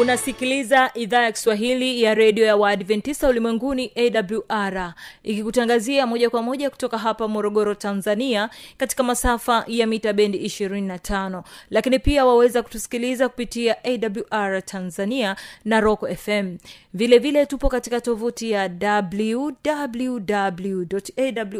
unasikiliza 0.00 0.90
idhaa 0.94 1.22
ya 1.22 1.32
kiswahili 1.32 2.02
ya 2.02 2.14
redio 2.14 2.44
ya 2.46 2.56
waadventista 2.56 3.28
ulimwenguni 3.28 3.92
awr 3.96 4.94
ikikutangazia 5.22 6.06
moja 6.06 6.30
kwa 6.30 6.42
moja 6.42 6.70
kutoka 6.70 6.98
hapa 6.98 7.28
morogoro 7.28 7.74
tanzania 7.74 8.50
katika 8.76 9.02
masafa 9.02 9.64
ya 9.66 9.86
mita 9.86 10.12
bendi 10.12 10.38
25 10.38 11.42
lakini 11.70 11.98
pia 11.98 12.26
waweza 12.26 12.62
kutusikiliza 12.62 13.28
kupitia 13.28 13.76
awr 13.84 14.64
tanzania 14.64 15.36
na 15.64 15.80
rock 15.80 16.00
fm 16.16 16.56
vilevile 16.94 17.18
vile 17.18 17.46
tupo 17.46 17.68
katika 17.68 18.00
tovuti 18.00 18.50
ya 18.50 18.70
www 19.02 20.84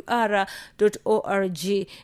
awr 0.06 0.46
org. 1.04 1.58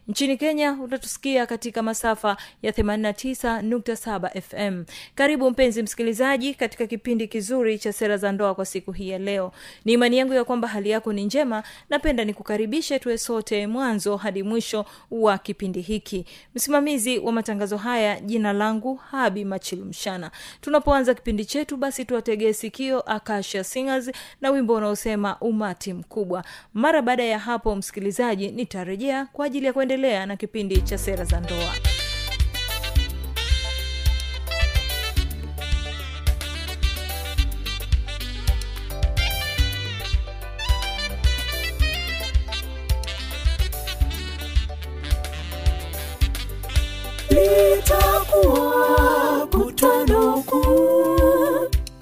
Nchini 0.08 0.36
kenya 0.36 0.72
utatusikia 0.72 1.46
katika 1.46 1.82
masafa 1.82 2.36
ya 2.62 2.72
89.7 2.72 4.40
fm 4.40 4.84
karibu 5.14 5.50
mpenzi 5.50 5.82
msikilizaji 5.82 6.19
katika 6.54 6.86
kipindi 6.86 7.28
kizuri 7.28 7.78
cha 7.78 7.92
sera 7.92 8.16
za 8.16 8.32
ndoa 8.32 8.54
kwa 8.54 8.64
siku 8.66 8.92
hii 8.92 9.08
ya 9.08 9.18
leo. 9.18 9.52
Ni 9.84 9.92
imani 9.92 10.18
yangu 10.18 10.34
ya 10.34 10.44
kwamba 10.44 10.68
hali 10.68 10.90
yako 10.90 11.12
ni 11.12 11.24
njema. 11.24 11.62
Napenda 11.90 12.24
nikukaribishe 12.24 12.98
tuwe 12.98 13.18
sote 13.18 13.66
mwanzo 13.66 14.16
hadi 14.16 14.42
mwisho 14.42 14.84
wa 15.10 15.38
kipindi 15.38 15.80
hiki. 15.80 16.24
Msimamizi 16.54 17.18
wa 17.18 17.32
matangazo 17.32 17.76
haya 17.76 18.20
jina 18.20 18.52
langu 18.52 18.94
habi 18.94 19.44
machilumshana 19.44 20.30
tunapoanza 20.60 21.14
kipindi 21.14 21.44
chetu 21.44 21.76
basi 21.76 22.04
tuwategee 22.04 22.52
sikio 22.52 23.00
akasha 23.00 23.64
singers 23.64 24.10
na 24.41 24.50
wimbo 24.50 24.74
unaosema 24.74 25.36
umati 25.41 25.92
mkubwa. 25.92 26.44
Mara 26.74 27.02
baada 27.02 27.24
ya 27.24 27.38
hapo 27.38 27.76
msikilizaji 27.76 28.48
nitarejea 28.48 29.26
kwa 29.32 29.46
ajili 29.46 29.66
ya 29.66 29.72
kuendelea 29.72 30.26
na 30.26 30.36
kipindi 30.36 30.80
cha 30.80 30.98
sera 30.98 31.24
za 31.24 31.41
ndoa 31.41 31.99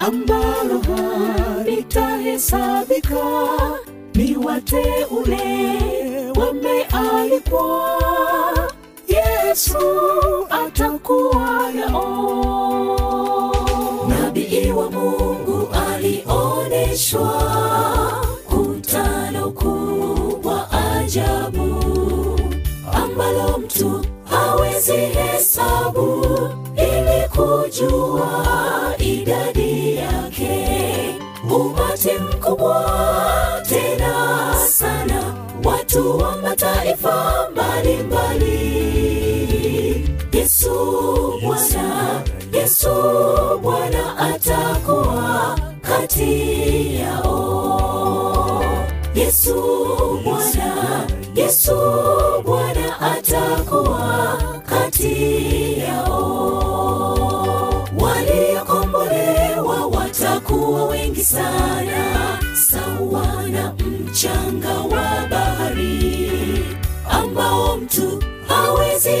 ambalo 0.09 0.79
halitahesabika 0.79 3.23
ni 4.15 4.37
wateule 4.37 5.77
wamealikwa. 6.39 7.99
Yesu 9.07 9.77
atakuwa 10.49 11.71
yao 11.79 13.55
nabii 14.09 14.71
wa 14.71 14.91
mungu 14.91 15.67
alioneshwa 15.89 17.33
kutano 18.49 19.51
kubwa 19.51 20.71
ajabu 20.71 21.75
ambalo 22.93 23.57
mtu 23.57 24.05
hawezi 24.29 24.91
hesabu 24.91 26.25
ili 26.75 27.27
kujua 27.29 28.48
tena 33.69 34.53
sana 34.69 35.33
watu 35.63 36.17
wa 36.17 36.37
mataifa 36.37 37.33
mbalimbali. 37.51 38.59
Yesu 40.33 40.71
bwana 41.43 42.21
yesu 42.53 42.89
bwana 43.61 44.17
atakuwa 44.17 45.59
kati 45.81 46.95
yao. 46.95 48.63
Yesu 49.15 49.55
bwana 50.23 51.05
yesu 51.35 51.75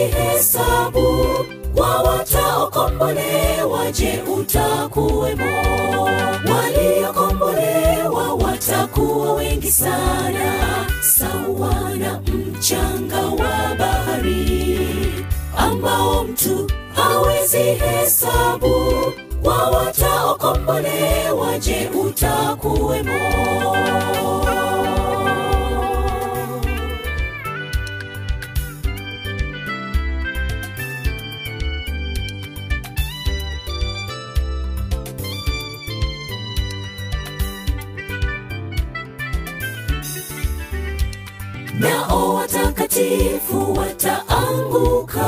hesabu 0.07 1.27
kwa 1.75 2.01
wataokombolewa 2.01 3.91
je 3.91 4.21
utakuwemo? 4.37 5.63
Waliokombolewa 6.53 8.33
watakuwa 8.33 9.33
wengi 9.33 9.71
sana 9.71 10.55
sawa 11.01 11.73
na 11.99 12.19
mchanga 12.21 13.21
wa 13.25 13.75
bahari 13.79 15.25
ambao 15.57 16.23
mtu 16.23 16.71
hawezi 16.95 17.57
hesabu. 17.57 18.73
Kwa 19.43 19.69
wataokombolewa 19.69 21.59
je 21.59 21.89
utakuwemo 22.05 23.19
nao 42.09 42.33
watakatifu 42.35 43.73
wataanguka 43.73 45.25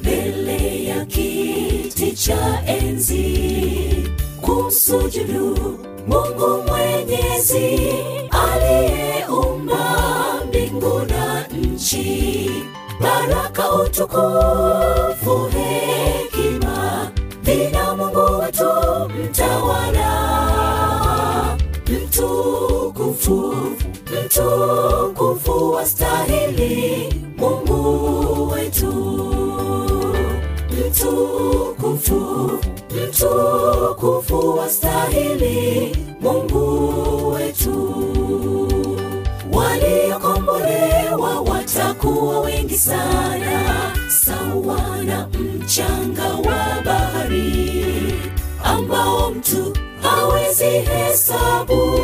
mbele 0.00 0.84
ya 0.84 1.04
kiti 1.04 2.12
cha 2.12 2.62
enzi. 2.66 4.10
Kumsujudu 4.40 5.78
mungu 6.06 6.62
mwenyezi 6.68 7.78
aliyeumba 8.30 9.84
mbingu 10.48 11.00
na 11.08 11.46
nchi. 11.48 12.50
Baraka 13.00 13.72
utukufu 13.72 15.48
mtu 49.52 49.76
hawezi 50.02 50.64
hesabu. 50.64 52.00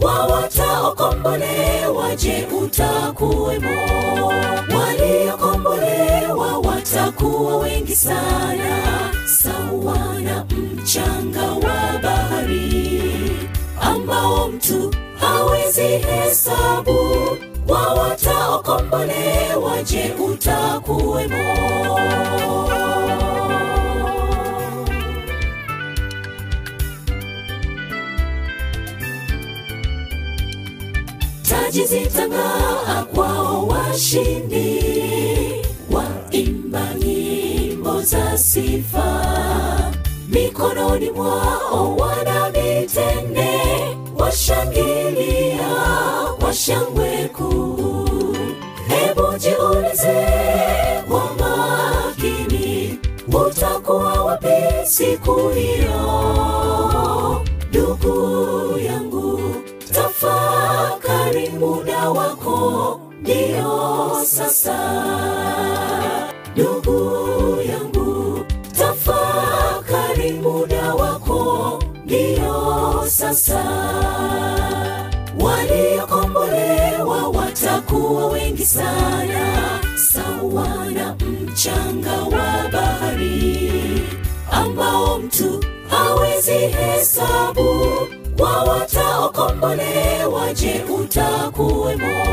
Wa 0.00 0.26
wataokombolewa 0.26 2.16
je 2.16 2.46
utakuwemo? 2.62 3.76
Waliokombolewa 4.76 6.58
watakuwa 6.58 7.56
wengi 7.56 7.96
sana. 7.96 8.82
Sawa 9.26 10.20
na 10.20 10.44
mchanga 10.44 11.42
wa 11.52 11.98
bahari 12.02 13.02
ambao 13.80 14.48
mtu 14.48 14.94
hawezi 15.20 15.82
hesabu. 15.82 17.28
Wa 17.68 17.94
wataokombolewa 17.94 19.82
je 19.84 20.14
utakuwemo 20.28 21.42
taji 31.72 31.84
zitang'aa 31.86 33.04
kwao 33.14 33.66
washindi 33.68 34.68
waimba 35.90 36.94
nyimbo 36.94 38.02
za 38.02 38.38
sifa. 38.38 39.08
Mikononi 40.28 41.10
mwao 41.10 41.96
wana 41.96 42.50
mitende 42.50 43.50
washangilia 44.18 45.68
kwa 46.40 46.52
shangwe 46.54 47.28
kuu. 47.36 48.36
Hebu 48.88 49.38
jiulize 49.38 50.26
kwa 51.08 51.24
makini 51.40 52.98
utakuwa 53.28 54.24
wapi 54.24 54.48
siku 54.84 55.48
hiyo? 55.48 56.02
Ndugu 57.70 58.78
yangu 58.86 59.21
tafakari 61.32 61.48
muda 61.58 62.10
wako. 62.10 63.00
Ndio 63.20 64.24
sasa. 64.24 64.78
Ndugu 66.54 67.58
yangu 67.68 68.44
tafakari 68.78 70.32
muda 70.32 70.94
wako. 70.94 71.82
Ndio 72.04 73.04
sasa. 73.06 73.64
Waliokombolewa 75.40 77.28
watakuwa 77.28 78.26
wengi 78.26 78.66
sana. 78.66 79.80
Sawa 80.12 80.86
na 80.94 81.14
mchanga 81.14 82.12
wa 82.22 82.68
bahari 82.72 83.70
ambao 84.50 85.18
mtu 85.18 85.64
hawezi 85.88 86.52
hesabu. 86.52 87.98
Wa 88.38 88.62
wataokombolewa 88.64 90.21
je 90.54 90.84
utakuwemo. 91.00 92.24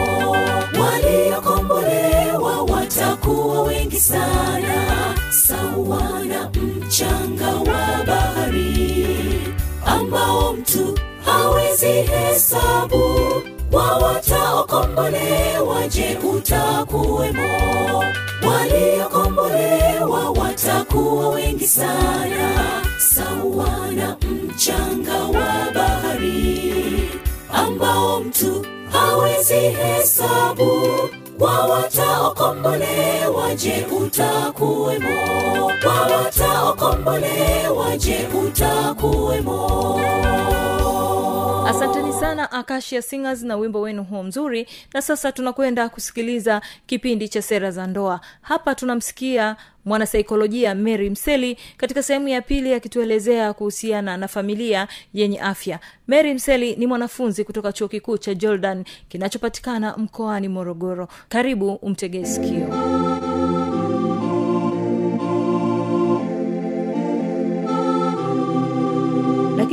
Waliokombolewa 0.80 2.62
watakuwa 2.64 3.64
wengi 3.64 4.00
sana. 4.00 5.16
Sawa 5.30 6.02
na 6.28 6.50
mchanga 6.50 7.48
wa 7.56 8.04
bahari 8.08 9.08
ambao 9.86 10.54
mtu 10.54 11.00
hawezi 11.26 11.86
hesabu. 11.88 13.04
Wa 13.72 13.98
wataokombolewa 13.98 15.88
je 15.88 16.18
utakuwemo? 16.34 18.04
Waliokombolewa 18.48 20.30
watakuwa 20.32 21.30
wengi 21.30 21.68
sana. 21.68 22.82
Sawa 22.98 23.92
na 23.96 24.18
mchanga 24.22 25.14
wa 25.24 25.72
bahari 25.74 27.10
ambao 27.54 28.20
mtu 28.20 28.66
hawezi 28.92 29.54
hesabu. 29.54 30.82
Wa 31.40 31.66
wataokombolewa 31.66 33.56
je 33.56 33.86
utakuwemo? 34.02 35.66
Wa 35.88 36.02
wataokombolewa 36.18 37.98
je 37.98 38.28
utakuwemo 38.48 40.00
asanteni 41.68 42.14
sana 42.14 42.52
akashia 42.52 43.02
singers 43.02 43.44
na 43.44 43.58
wimbo 43.58 43.82
wenu 43.82 44.04
huo 44.04 44.24
mzuri. 44.24 44.68
Na 44.94 45.02
sasa 45.02 45.32
tunakwenda 45.32 45.90
kusikiliza 45.90 46.62
kipindi 46.86 47.30
cha 47.30 47.42
sera 47.42 47.72
za 47.72 47.88
ndoa. 47.88 48.22
Hapa 48.42 48.76
tunamsikia 48.76 49.56
mwanasaikolojia 49.86 50.76
mary 50.76 51.10
mseli 51.10 51.58
katika 51.78 52.04
sehemu 52.04 52.28
ya 52.28 52.42
pili 52.42 52.74
akituelezea 52.74 53.54
kuhusiana 53.54 54.18
na 54.18 54.28
familia 54.28 54.88
yenye 55.14 55.40
afya. 55.42 55.80
Mary 56.08 56.34
mseli 56.34 56.76
ni 56.76 56.88
mwanafunzi 56.88 57.44
kutoka 57.44 57.72
chuo 57.74 57.88
kikuu 57.88 58.18
cha 58.18 58.34
jordan 58.34 58.84
kinachopatikana 59.10 59.98
mkoani 59.98 60.48
morogoro. 60.48 61.08
Karibu 61.30 61.74
umtegee 61.74 62.26
sikio 62.26 62.68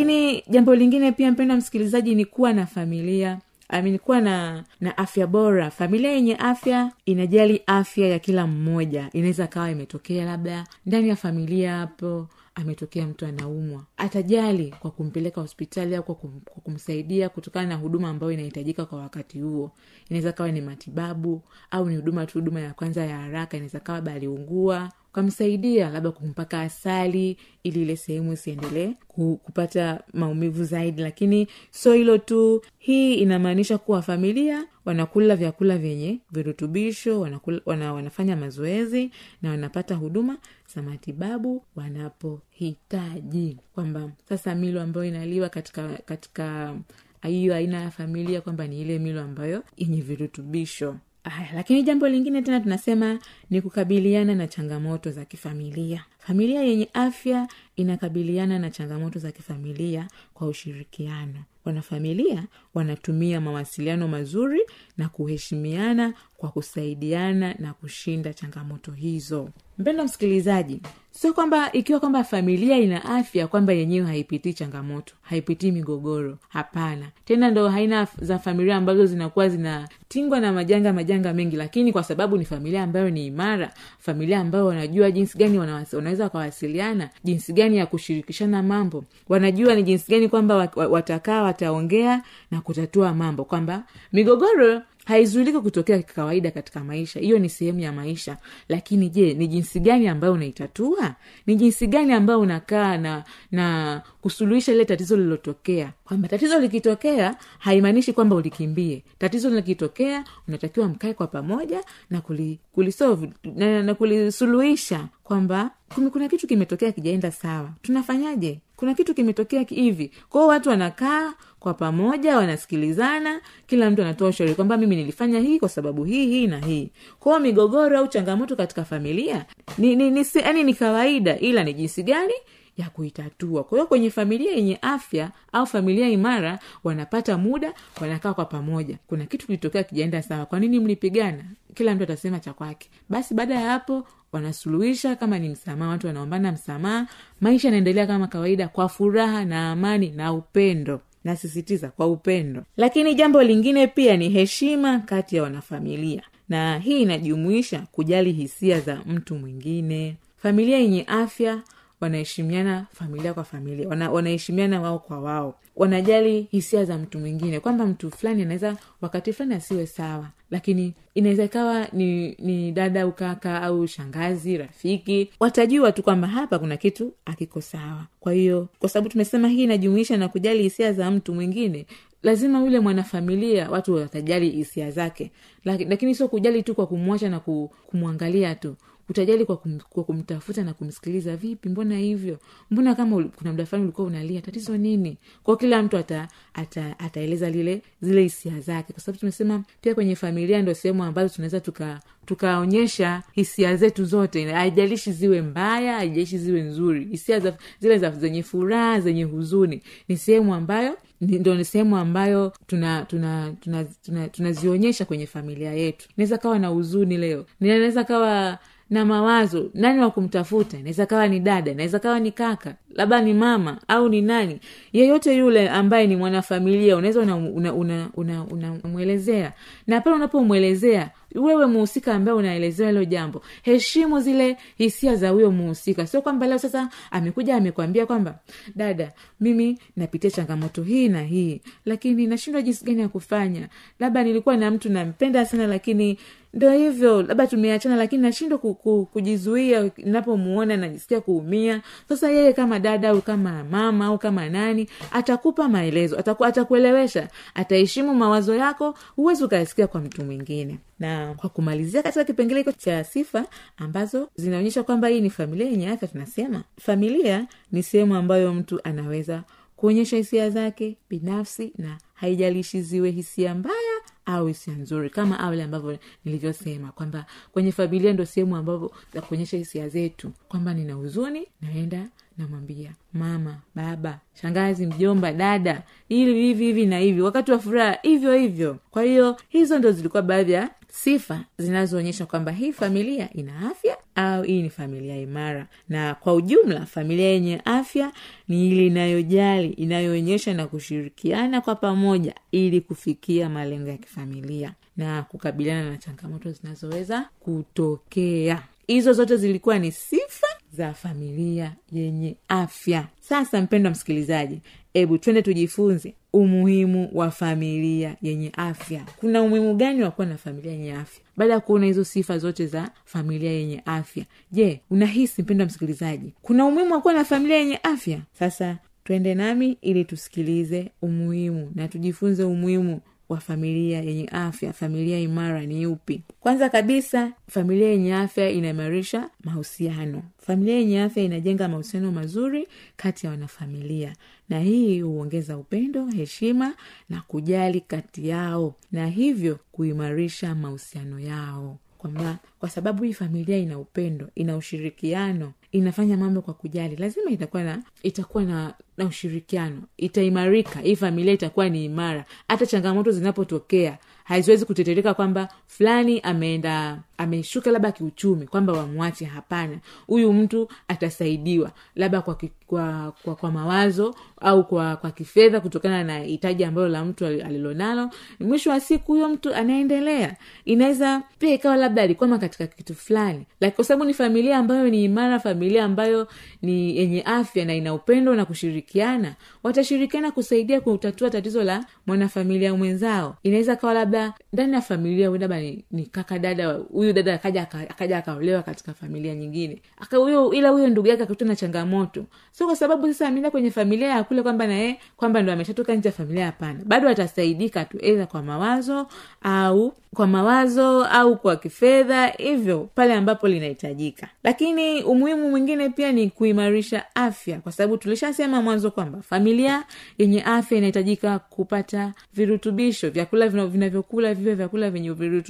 lakini 0.06 0.42
jambo 0.48 0.74
lingine 0.74 1.12
pia 1.12 1.32
mpenda 1.32 1.56
msikilizaji 1.56 2.14
ni 2.14 2.24
kuwa 2.24 2.52
na 2.52 2.66
familia. 2.66 3.38
Amini 3.68 3.98
kuwa 3.98 4.20
na 4.20 4.64
na 4.80 4.98
afya 4.98 5.26
bora. 5.26 5.70
Familia 5.70 6.10
yenye 6.12 6.36
afya 6.36 6.92
inajali 7.06 7.62
afya 7.66 8.08
ya 8.08 8.18
kila 8.18 8.46
mmoja. 8.46 9.08
Inaweza 9.12 9.46
kawa 9.46 9.70
imetokea 9.70 10.24
labda 10.24 10.64
ndani 10.86 11.08
ya 11.08 11.16
familia 11.16 11.76
hapo 11.76 12.28
ametokea 12.56 13.06
mtu 13.06 13.26
anaumwa. 13.26 13.84
Atajali 13.96 14.74
kwa 14.80 14.90
kumpeleka 14.90 15.40
hospitali 15.40 15.94
au 15.96 16.02
kwa, 16.02 16.14
kum, 16.14 16.40
kwa 16.40 16.62
kumsaidia 16.62 17.28
kutokana 17.28 17.68
na 17.68 17.74
huduma 17.76 18.08
ambayo 18.08 18.32
inahitajika 18.32 18.84
kwa 18.86 18.98
wakati 18.98 19.40
huo. 19.40 19.70
Inaweza 20.10 20.32
kawa 20.32 20.52
ni 20.52 20.60
matibabu 20.60 21.42
au 21.70 21.88
ni 21.90 21.96
huduma 21.96 22.26
tu 22.26 22.38
huduma 22.38 22.60
ya 22.60 22.74
kwanza 22.74 23.04
ya 23.06 23.18
haraka 23.18 23.56
inaweza 23.56 23.80
kawa 23.80 24.00
baliungua 24.00 24.92
ukamsaidia 25.10 25.90
labda 25.90 26.10
kumpaka 26.10 26.60
asali 26.60 27.36
ili 27.62 27.82
ile 27.82 27.96
sehemu 27.96 28.32
isiendelee 28.32 28.92
kupata 29.08 30.00
maumivu 30.12 30.64
zaidi. 30.64 31.02
Lakini 31.02 31.48
so 31.70 31.92
hilo 31.92 32.18
tu 32.18 32.62
hii 32.78 33.14
inamaanisha 33.14 33.78
kuwa 33.78 34.02
familia 34.02 34.66
wanakula 34.84 35.36
vyakula 35.36 35.78
vyenye 35.78 36.18
virutubisho 36.32 37.20
wanakula, 37.20 37.60
wana, 37.66 37.92
wanafanya 37.92 38.36
mazoezi 38.36 39.10
na 39.42 39.50
wanapata 39.50 39.94
huduma 39.94 40.36
za 40.74 40.82
matibabu 40.82 41.62
wanapohitaji. 41.76 43.56
Kwamba 43.74 44.10
sasa 44.28 44.54
milo 44.54 44.82
ambayo 44.82 45.06
inaliwa 45.06 45.48
katika 45.48 45.88
katika 45.88 46.76
hiyo 47.22 47.54
aina 47.54 47.80
ya 47.80 47.90
familia 47.90 48.40
kwamba 48.40 48.66
ni 48.66 48.80
ile 48.80 48.98
milo 48.98 49.20
ambayo 49.22 49.62
yenye 49.76 50.00
virutubisho. 50.00 50.96
Aya, 51.24 51.48
lakini 51.54 51.82
jambo 51.82 52.08
lingine 52.08 52.42
tena 52.42 52.60
tunasema 52.60 53.18
ni 53.50 53.60
kukabiliana 53.62 54.34
na 54.34 54.46
changamoto 54.46 55.10
za 55.10 55.24
kifamilia. 55.24 56.04
Familia 56.18 56.62
yenye 56.62 56.88
afya 56.92 57.48
inakabiliana 57.76 58.58
na 58.58 58.70
changamoto 58.70 59.18
za 59.18 59.32
kifamilia 59.32 60.08
kwa 60.34 60.48
ushirikiano. 60.48 61.38
Wanafamilia 61.64 62.44
wanatumia 62.74 63.40
mawasiliano 63.40 64.08
mazuri 64.08 64.60
na 64.98 65.08
kuheshimiana 65.08 66.14
kwa 66.36 66.48
kusaidiana 66.48 67.54
na 67.58 67.72
kushinda 67.74 68.34
changamoto 68.34 68.92
hizo. 68.92 69.48
Mpendo 69.78 70.04
msikilizaji 70.04 70.80
sio 71.10 71.32
kwamba 71.32 71.72
ikiwa 71.72 72.00
kwamba 72.00 72.24
familia 72.24 72.78
ina 72.78 73.04
afya 73.04 73.46
kwamba 73.46 73.72
yenyewe 73.72 74.06
haipitii 74.06 74.52
changamoto 74.52 75.14
haipitii 75.22 75.70
migogoro. 75.72 76.38
Hapana. 76.48 77.06
Tena 77.24 77.50
ndo 77.50 77.68
haina 77.68 78.08
za 78.20 78.38
familia 78.38 78.76
ambazo 78.76 79.06
zinakuwa 79.06 79.48
zinatingwa 79.48 80.40
na 80.40 80.52
majanga 80.52 80.92
majanga 80.92 81.32
mengi. 81.34 81.56
Lakini 81.56 81.92
kwa 81.92 82.02
sababu 82.04 82.36
ni 82.38 82.44
familia 82.44 82.82
ambayo 82.82 83.10
ni 83.10 83.26
imara 83.26 83.72
familia 83.98 84.40
ambayo 84.40 84.66
wanajua 84.66 85.10
jinsi 85.10 85.38
gani 85.38 85.58
wanaweza 85.58 86.24
wakawasiliana 86.24 87.10
jinsi 87.24 87.52
gani 87.52 87.65
ya 87.74 87.86
kushirikishana 87.86 88.62
mambo. 88.62 89.04
Wanajua 89.28 89.74
ni 89.74 89.82
jinsi 89.82 90.10
gani 90.12 90.28
kwamba 90.28 90.54
wa- 90.56 90.68
wa- 90.76 90.86
watakaa 90.88 91.42
wataongea 91.42 92.22
na 92.50 92.60
kutatua 92.60 93.14
mambo 93.14 93.44
kwamba 93.44 93.82
migogoro 94.12 94.82
haizuiliki 95.06 95.58
kutokea 95.60 96.02
kawaida 96.02 96.50
katika 96.50 96.84
maisha. 96.84 97.20
Hiyo 97.20 97.38
ni 97.38 97.48
sehemu 97.48 97.80
ya 97.80 97.92
maisha. 97.92 98.36
Lakini 98.68 99.08
je 99.08 99.34
ni 99.34 99.48
jinsi 99.48 99.80
gani 99.80 100.08
ambayo 100.08 100.32
unaitatua? 100.32 101.14
Ni 101.46 101.54
jinsi 101.56 101.86
gani 101.86 102.12
ambayo 102.12 102.40
unakaa 102.40 102.96
na 102.98 103.24
na 103.52 104.02
kusuluhisha 104.20 104.72
lile 104.72 104.84
tatizo 104.84 105.16
lililotokea? 105.16 105.92
Kwamba 106.04 106.28
tatizo 106.28 106.58
likitokea 106.60 107.36
haimaanishi 107.58 108.12
kwamba 108.12 108.36
ulikimbie. 108.36 109.02
Tatizo 109.18 109.50
likitokea 109.50 110.24
unatakiwa 110.48 110.88
mkae 110.88 111.14
kwa 111.14 111.26
pamoja 111.26 111.84
na 112.10 112.20
kuli, 112.20 112.58
kulisolve 112.72 113.32
na, 113.44 113.82
na 113.82 113.94
kulisuluhisha. 113.94 115.08
Kwamba 115.24 115.70
kuna 116.12 116.28
kitu 116.28 116.46
kimetokea 116.46 116.92
kijaenda 116.92 117.30
sawa. 117.30 117.70
Tunafanyaje 117.82 118.60
kuna 118.76 118.94
kitu 118.94 119.14
kimetokea 119.14 119.62
hivi. 119.68 120.10
Kwao 120.28 120.46
watu 120.46 120.68
wanakaa 120.68 121.34
kwa 121.60 121.74
pamoja 121.74 122.36
wanasikilizana 122.36 123.40
kila 123.66 123.90
mtu 123.90 124.02
anatoa 124.02 124.28
ushauri 124.28 124.54
kwamba 124.54 124.76
mimi 124.76 124.96
nilifanya 124.96 125.40
hii 125.40 125.58
kwa 125.58 125.68
sababu 125.68 126.04
hii 126.04 126.26
hii 126.26 126.46
na 126.46 126.58
hii. 126.58 126.90
Kwao 127.20 127.40
migogoro 127.40 127.98
au 127.98 128.08
changamoto 128.08 128.56
katika 128.56 128.84
familia 128.84 129.46
ni, 129.78 129.96
ni, 129.96 130.10
ni, 130.10 130.26
yani 130.44 130.64
ni 130.64 130.74
kawaida 130.74 131.38
ila 131.38 131.64
ni 131.64 131.74
jinsi 131.74 132.02
gani 132.02 132.34
ya 132.76 132.90
kuitatua. 132.90 133.64
Kwa 133.64 133.78
hiyo 133.78 133.86
kwenye 133.86 134.10
familia 134.10 134.52
yenye 134.52 134.78
afya 134.82 135.30
au 135.52 135.66
familia 135.66 136.08
imara 136.08 136.58
wanapata 136.84 137.38
muda 137.38 137.74
wanakaa 138.00 138.34
kwa 138.34 138.44
pamoja. 138.44 138.98
Kuna 139.06 139.26
kitu 139.26 139.46
kilitokea 139.46 139.82
kijaenda 139.84 140.22
sawa. 140.22 140.46
Kwa 140.46 140.60
nini 140.60 140.80
mlipigana? 140.80 141.44
Kila 141.74 141.94
mtu 141.94 142.02
atasema 142.04 142.40
cha 142.40 142.52
kwake. 142.52 142.88
Basi 143.08 143.34
baada 143.34 143.54
ya 143.54 143.70
hapo 143.70 144.06
wanasuluhisha 144.32 145.16
kama 145.16 145.38
ni 145.38 145.48
msamaha 145.48 145.90
watu 145.90 146.06
wanaombana 146.06 146.52
msamaha. 146.52 147.06
Maisha 147.40 147.68
yanaendelea 147.68 148.06
kama 148.06 148.26
kawaida 148.26 148.68
kwa 148.68 148.88
furaha 148.88 149.44
na 149.44 149.70
amani 149.72 150.10
na 150.10 150.32
upendo. 150.32 151.00
Nasisitiza 151.24 151.88
kwa 151.88 152.06
upendo. 152.06 152.62
Lakini 152.76 153.14
jambo 153.14 153.42
lingine 153.42 153.86
pia 153.86 154.16
ni 154.16 154.28
heshima 154.28 154.98
kati 154.98 155.36
ya 155.36 155.42
wanafamilia. 155.42 156.22
Na 156.48 156.78
hii 156.78 157.02
inajumuisha 157.02 157.78
kujali 157.92 158.32
hisia 158.32 158.80
za 158.80 159.00
mtu 159.06 159.34
mwingine. 159.34 160.16
Familia 160.36 160.78
yenye 160.78 161.02
afya 161.04 161.60
wanaheshimiana 162.00 162.86
familia 162.92 163.34
kwa 163.34 163.44
familia 163.44 163.88
wana, 163.88 164.10
wanaheshimiana 164.10 164.80
wao 164.80 164.98
kwa 164.98 165.20
wao. 165.20 165.54
Wanajali 165.76 166.48
hisia 166.50 166.84
za 166.84 166.98
mtu 166.98 167.18
mwingine 167.18 167.60
kwamba 167.60 167.86
mtu 167.86 168.10
fulani 168.10 168.42
anaweza 168.42 168.76
wakati 169.00 169.32
fulani 169.32 169.54
asiwe 169.54 169.86
sawa 169.86 170.28
lakini 170.50 170.94
inaweza 171.14 171.44
ikawa 171.44 171.88
ni, 171.92 172.30
ni 172.38 172.72
dada 172.72 173.06
ukaka 173.06 173.62
au 173.62 173.86
shangazi 173.88 174.58
rafiki. 174.58 175.30
Watajua 175.40 175.92
tu 175.92 176.02
kwamba 176.02 176.28
hapa 176.28 176.58
kuna 176.58 176.76
kitu 176.76 177.12
akiko 177.24 177.60
sawa. 177.60 178.06
Kwa 178.20 178.32
hiyo 178.32 178.68
kwa 178.78 178.88
sababu 178.88 179.08
tumesema 179.08 179.48
hii 179.48 179.62
inajumuisha 179.64 180.16
na 180.16 180.28
kujali 180.28 180.62
hisia 180.62 180.92
za 180.92 181.10
mtu 181.10 181.34
mwingine 181.34 181.86
lazima 182.22 182.60
yule 182.60 182.80
mwanafamilia 182.80 183.70
watu 183.70 183.94
watajali 183.94 184.50
hisia 184.50 184.90
zake. 184.90 185.30
Lakini 185.64 186.14
sio 186.14 186.28
kujali 186.28 186.62
tu 186.62 186.74
kwa 186.74 186.86
kumwacha 186.86 187.28
na 187.30 187.40
kumwangalia 187.86 188.54
tu 188.54 188.76
utajali 189.08 189.44
kwa, 189.44 189.56
kum, 189.56 189.78
kwa 189.90 190.04
kumtafuta 190.04 190.62
na 190.64 190.74
kumsikiliza 190.74 191.36
vipi? 191.36 191.68
Mbona 191.68 191.98
hivyo? 191.98 192.38
Mbona 192.70 192.94
kama 192.94 193.24
kuna 193.24 193.52
mda 193.52 193.66
fulani 193.66 193.84
ulikuwa 193.84 194.06
unalia 194.06 194.40
tatizo 194.40 194.76
nini? 194.76 195.18
Kwao 195.42 195.56
kila 195.56 195.82
mtu 195.82 195.96
ata, 195.96 196.28
ata, 196.54 196.98
ataeleza 196.98 197.50
lile 197.50 197.82
zile 198.00 198.22
hisia 198.22 198.60
zake. 198.60 198.92
Kwa 198.92 199.02
sababu 199.02 199.18
tumesema 199.20 199.64
pia 199.80 199.94
kwenye 199.94 200.16
familia 200.16 200.62
ndio 200.62 200.74
sehemu 200.74 201.04
ambazo 201.04 201.34
tunaweza 201.34 201.60
tuka 201.60 202.00
tukaonyesha 202.26 203.22
hisia 203.32 203.76
zetu 203.76 204.04
zote. 204.04 204.50
Haijalishi 204.52 205.12
ziwe 205.12 205.42
mbaya 205.42 205.94
haijalishi 205.94 206.38
ziwe 206.38 206.60
nzuri. 206.62 207.04
Hisia 207.04 207.40
za, 207.40 207.56
zile 207.80 207.98
za 207.98 208.10
zenye 208.10 208.42
furaha 208.42 209.00
zenye 209.00 209.24
huzuni 209.24 209.82
ni 210.08 210.16
sehemu 210.16 210.54
ambayo 210.54 210.98
ndo 211.20 211.54
ni 211.54 211.64
sehemu 211.64 211.96
ambayo 211.96 212.52
tunazionyesha 212.66 213.04
tuna, 213.06 213.54
tuna, 213.60 213.84
tuna, 214.00 214.28
tuna, 214.28 214.52
tuna 214.52 215.04
kwenye 215.04 215.26
familia 215.26 215.72
yetu. 215.72 216.08
Inaweza 216.16 216.38
kawa 216.38 216.58
na 216.58 216.68
huzuni 216.68 217.16
leo. 217.16 217.46
Inaweza 217.60 218.04
kawa 218.04 218.58
na 218.90 219.04
mawazo 219.04 219.70
nani 219.74 220.00
wa 220.00 220.10
kumtafuta? 220.10 220.76
Inaweza 220.78 221.06
kawa 221.06 221.28
ni 221.28 221.40
dada 221.40 221.70
inaweza 221.70 221.98
kawa 221.98 222.20
ni 222.20 222.32
kaka 222.32 222.74
labda 222.94 223.22
ni 223.22 223.34
mama 223.34 223.78
au 223.88 224.08
ni 224.08 224.22
nani. 224.22 224.60
Yeyote 224.92 225.36
yule 225.36 225.68
ambaye 225.68 226.06
ni 226.06 226.16
mwanafamilia 226.16 226.96
unaweza 226.96 227.20
unamwelezea 227.20 227.72
una, 227.74 228.08
una, 228.14 228.44
una, 228.44 228.72
una 228.84 229.52
na 229.86 230.00
pale 230.00 230.16
unapomwelezea 230.16 231.10
wewe 231.34 231.66
muhusika 231.66 232.14
ambaye 232.14 232.36
unaelezewa 232.38 232.90
hilo 232.90 233.04
jambo 233.04 233.42
heshimu 233.62 234.20
zile 234.20 234.56
hisia 234.78 235.16
za 235.16 235.28
huyo 235.30 235.50
muhusika. 235.50 236.06
Sio 236.06 236.22
kwamba 236.22 236.46
leo 236.46 236.58
sasa 236.58 236.88
amekuja 237.10 237.56
amekwambia 237.56 238.06
kwamba 238.06 238.38
dada 238.74 239.12
mimi 239.40 239.78
napitia 239.96 240.30
changamoto 240.30 240.82
hii 240.82 241.08
na 241.08 241.22
hii 241.22 241.60
lakini 241.84 242.26
nashindwa 242.26 242.62
jinsi 242.62 242.84
gani 242.84 243.00
ya 243.00 243.08
kufanya. 243.08 243.68
Labda 244.00 244.24
nilikuwa 244.24 244.56
na 244.56 244.70
mtu 244.70 244.88
nampenda 244.92 245.46
sana 245.46 245.66
lakini 245.66 246.18
ndo 246.56 246.72
hivyo 246.72 247.22
labda 247.22 247.46
tumeachana 247.46 247.96
lakini 247.96 248.22
nashindwa 248.22 248.58
ku, 248.58 248.74
ku, 248.74 249.06
kujizuia 249.12 249.90
napomuona 249.96 250.76
najisikia 250.76 251.20
kuumia. 251.20 251.82
Sasa 252.08 252.30
yeye 252.30 252.52
kama 252.52 252.78
dada 252.78 253.08
au 253.10 253.22
kama 253.22 253.64
mama 253.64 254.06
au 254.06 254.18
kama 254.18 254.48
nani 254.48 254.88
atakupa 255.12 255.68
maelezo 255.68 256.18
ataku, 256.18 256.44
atakuelewesha. 256.44 257.28
Ataheshimu 257.54 258.14
mawazo 258.14 258.54
yako 258.54 258.94
huwezi 259.16 259.44
ukayasikia 259.44 259.86
kwa 259.86 260.00
mtu 260.00 260.24
mwingine. 260.24 260.78
Na 260.98 261.34
kwa 261.34 261.50
kumalizia 261.50 262.02
katika 262.02 262.24
kipengele 262.24 262.60
hiko 262.60 262.72
cha 262.72 263.04
sifa 263.04 263.46
ambazo 263.76 264.28
zinaonyesha 264.36 264.82
kwamba 264.82 265.08
hii 265.08 265.20
ni 265.20 265.30
familia 265.30 265.66
yenye 265.70 265.88
afya 265.88 266.08
tunasema 266.08 266.62
familia 266.80 267.46
ni 267.72 267.82
sehemu 267.82 268.14
ambayo 268.14 268.54
mtu 268.54 268.80
anaweza 268.84 269.42
kuonyesha 269.76 270.16
hisia 270.16 270.50
zake 270.50 270.96
binafsi 271.10 271.72
na 271.78 271.98
haijalishi 272.14 272.82
ziwe 272.82 273.10
hisia 273.10 273.54
mbaya 273.54 273.96
au 274.26 274.46
hisia 274.46 274.74
nzuri 274.74 275.10
kama 275.10 275.40
awali 275.40 275.62
ambavyo 275.62 275.98
nilivyosema 276.24 276.92
kwamba 276.92 277.26
kwenye 277.52 277.72
familia 277.72 278.12
ndo 278.12 278.24
sehemu 278.26 278.56
ambavyo 278.56 278.92
za 279.14 279.22
kuonyesha 279.22 279.56
hisia 279.56 279.88
zetu 279.88 280.32
kwamba 280.48 280.74
nina 280.74 280.94
huzuni 280.94 281.48
naenda 281.62 282.08
namwambia 282.38 282.92
mama 283.12 283.56
baba 283.74 284.18
shangazi 284.40 284.86
mjomba 284.86 285.32
dada 285.32 285.82
hivi 286.08 286.32
hivi 286.34 286.64
hivi 286.64 286.86
na 286.86 286.98
hivi 286.98 287.20
wakati 287.20 287.52
wa 287.52 287.58
furaha 287.58 287.98
hivyo 288.02 288.34
hivyo. 288.34 288.78
Kwa 288.90 289.02
hiyo 289.02 289.36
hizo 289.48 289.78
ndo 289.78 289.92
zilikuwa 289.92 290.22
baadhi 290.22 290.52
ya 290.52 290.70
sifa 290.88 291.40
zinazoonyesha 291.58 292.26
kwamba 292.26 292.52
hii 292.52 292.72
familia 292.72 293.32
ina 293.32 293.70
afya 293.70 293.96
au 294.14 294.42
hii 294.42 294.62
ni 294.62 294.70
familia 294.70 295.16
imara. 295.20 295.66
Na 295.88 296.14
kwa 296.14 296.34
ujumla 296.34 296.86
familia 296.86 297.26
yenye 297.26 297.60
afya 297.64 298.12
ni 298.48 298.68
ile 298.70 298.86
inayojali 298.86 299.68
inayoonyesha 299.68 300.54
na 300.54 300.66
kushirikiana 300.66 301.60
kwa 301.60 301.74
pamoja 301.74 302.34
ili 302.52 302.80
kufikia 302.80 303.48
malengo 303.48 303.88
ya 303.88 303.96
kifamilia 303.96 304.72
na 304.96 305.22
kukabiliana 305.22 305.90
na 305.90 305.96
changamoto 305.96 306.52
zinazoweza 306.52 307.28
kutokea 307.40 308.62
hizo 308.86 309.12
zote 309.12 309.36
zilikuwa 309.36 309.78
ni 309.78 309.92
sifa 309.92 310.46
za 310.72 310.94
familia 310.94 311.72
yenye 311.92 312.36
afya. 312.48 313.06
Sasa 313.20 313.62
mpendwa 313.62 313.90
msikilizaji 313.92 314.60
hebu 314.92 315.18
twende 315.18 315.42
tujifunze 315.42 316.14
umuhimu 316.32 317.08
wa 317.12 317.30
familia 317.30 318.16
yenye 318.22 318.52
afya. 318.56 319.04
Kuna 319.16 319.42
umuhimu 319.42 319.74
gani 319.74 320.02
wa 320.02 320.10
kuwa 320.10 320.26
na 320.26 320.36
familia 320.38 320.72
yenye 320.72 320.92
afya? 320.92 321.22
Baada 321.36 321.52
ya 321.52 321.60
kuona 321.60 321.86
hizo 321.86 322.04
sifa 322.04 322.38
zote 322.38 322.66
za 322.66 322.90
familia 323.04 323.50
yenye 323.52 323.82
afya 323.84 324.24
je 324.52 324.80
unahisi 324.90 325.42
mpendwa 325.42 325.66
msikilizaji 325.66 326.32
kuna 326.42 326.66
umuhimu 326.66 326.92
wa 326.94 327.00
kuwa 327.00 327.14
na 327.14 327.24
familia 327.24 327.56
yenye 327.56 327.76
afya? 327.82 328.20
Sasa 328.38 328.78
twende 329.04 329.34
nami 329.34 329.78
ili 329.82 330.04
tusikilize 330.04 330.90
umuhimu 331.02 331.72
na 331.74 331.88
tujifunze 331.88 332.44
umuhimu 332.44 333.00
wa 333.28 333.40
familia 333.40 334.00
yenye 334.02 334.24
afya 334.28 334.72
familia 334.72 335.20
imara 335.20 335.66
ni 335.66 335.86
upi 335.86 336.22
kwanza 336.40 336.68
kabisa 336.68 337.32
familia 337.48 337.88
yenye 337.88 338.14
afya 338.14 338.50
inaimarisha 338.50 339.30
mahusiano. 339.44 340.22
Familia 340.38 340.74
yenye 340.78 341.02
afya 341.02 341.22
inajenga 341.22 341.68
mahusiano 341.68 342.12
mazuri 342.12 342.68
kati 342.96 343.26
ya 343.26 343.32
wanafamilia. 343.32 344.16
Na 344.48 344.60
hii 344.60 345.00
huongeza 345.00 345.56
upendo 345.58 346.06
heshima 346.06 346.74
na 347.08 347.20
kujali 347.22 347.80
kati 347.80 348.28
yao. 348.28 348.74
Na 348.92 349.06
hivyo 349.06 349.58
kuimarisha 349.72 350.54
mahusiano 350.54 351.20
yao. 351.20 351.78
Kwamba 351.98 352.38
kwa 352.58 352.68
sababu 352.70 353.02
hii 353.04 353.12
familia 353.12 353.58
ina 353.58 353.78
upendo 353.78 354.28
ina 354.34 354.56
ushirikiano 354.56 355.52
inafanya 355.78 356.16
mambo 356.16 356.42
kwa 356.42 356.54
kujali. 356.54 356.96
Lazima 356.96 357.30
itakuwa 357.30 357.62
na 357.64 357.82
itakuwa 358.02 358.44
na 358.44 358.74
na 358.96 359.04
ushirikiano. 359.06 359.82
Itaimarika. 359.96 360.80
Hii 360.80 360.96
familia 360.96 361.32
itakuwa 361.32 361.68
ni 361.68 361.84
imara. 361.84 362.24
Hata 362.48 362.66
changamoto 362.66 363.10
zinapotokea 363.10 363.98
haziwezi 364.24 364.64
kutetereka 364.64 365.14
kwamba 365.14 365.48
fulani 365.66 366.20
ameenda 366.20 366.98
ameshuka 367.18 367.70
labda 367.70 367.92
kiuchumi 367.92 368.46
kwamba 368.46 368.72
wamwache 368.72 369.24
hapana. 369.24 369.78
Huyu 370.06 370.32
mtu 370.32 370.68
atasaidiwa 370.88 371.70
labda 371.94 372.20
kwa, 372.20 372.38
kwa, 372.66 373.12
kwa, 373.24 373.34
kwa 373.36 373.50
mawazo 373.50 374.14
au 374.40 374.64
kwa 374.66 374.96
kwa 374.96 375.10
kifedha 375.10 375.60
kutokana 375.60 376.04
na 376.04 376.18
hitaji 376.18 376.64
ambalo 376.64 376.88
la 376.88 377.04
mtu 377.04 377.26
alilonalo. 377.26 378.10
Mwisho 378.40 378.70
wa 378.70 378.80
siku 378.80 379.12
huyo 379.12 379.28
mtu 379.28 379.54
anaendelea. 379.54 380.36
Inaweza 380.64 381.22
pia 381.38 381.54
ikawa 381.54 381.76
labda 381.76 382.02
alikwama 382.02 382.38
katika 382.38 382.66
kitu 382.66 382.94
fulani. 382.94 383.46
Like, 383.60 383.76
kwa 383.76 383.84
sababu 383.84 384.04
ni 384.04 384.14
familia 384.14 384.56
ambayo 384.58 384.90
ni 384.90 385.04
imara 385.04 385.40
familia 385.40 385.84
ambayo 385.84 386.28
ni 386.62 386.96
yenye 386.96 387.22
afya 387.22 387.64
na 387.64 387.74
ina 387.74 387.94
upendo 387.94 388.34
na 388.34 388.44
kushirikiana 388.44 389.34
watashirikiana 389.62 390.30
kusaidia 390.30 390.80
kutatua 390.80 391.30
tatizo 391.30 391.64
la 391.64 391.84
mwanafamilia 392.06 392.74
mwenzao. 392.74 393.36
Inaweza 393.42 393.76
kawa 393.76 393.94
labda 393.94 394.34
ndani 394.52 394.72
ya 394.74 394.80
familia 394.80 395.30
labda 395.30 395.55
ni, 395.60 395.84
ni 395.90 396.06
kaka 396.06 396.38
dada 396.38 396.72
huyu 396.72 397.12
dada 397.12 397.34
akaja 397.34 397.62
akaja 397.72 398.18
akaolewa 398.18 398.62
katika 398.62 398.94
familia 398.94 399.34
nyingine. 399.34 399.82
Huyo 400.10 400.52
ila 400.52 400.68
huyo 400.68 400.86
ndugu 400.88 401.08
yake 401.08 401.44
na 401.44 401.56
changamoto. 401.56 402.24
Sio 402.52 402.66
kwa 402.66 402.76
sababu 402.76 403.06
sasa 403.08 403.28
ameenda 403.28 403.50
kwenye 403.50 403.70
familia 403.70 404.08
ya 404.08 404.24
kule 404.24 404.42
kwamba 404.42 404.66
naye 404.66 405.00
kwamba 405.16 405.42
ndo 405.42 405.52
ameshatoka 405.52 405.94
nje 405.94 406.08
ya 406.08 406.12
familia 406.12 406.46
hapana. 406.46 406.80
Bado 406.84 407.08
atasaidika 407.08 407.84
tu 407.84 407.98
edha 408.00 408.26
kwa 408.26 408.42
mawazo 408.42 409.06
au 409.42 409.94
kwa 410.14 410.26
mawazo 410.26 411.04
au 411.04 411.36
kwa 411.38 411.56
kifedha 411.56 412.26
hivyo 412.26 412.88
pale 412.94 413.14
ambapo 413.14 413.48
linahitajika. 413.48 414.28
Lakini 414.44 415.02
umuhimu 415.02 415.50
mwingine 415.50 415.88
pia 415.88 416.12
ni 416.12 416.30
kuimarisha 416.30 417.04
afya 417.14 417.60
kwa 417.60 417.72
sababu 417.72 417.96
tulishasema 417.96 418.62
mwanzo 418.62 418.90
kwamba 418.90 419.22
familia 419.22 419.84
yenye 420.18 420.42
afya 420.42 420.78
inahitajika 420.78 421.38
kupata 421.38 422.12
virutubisho 422.34 423.10
vyakula 423.10 423.48
vinavyokula 423.48 424.34
viwe 424.34 424.54
vyakula 424.54 424.90
vyenye 424.90 425.10
virutubisho 425.12 425.45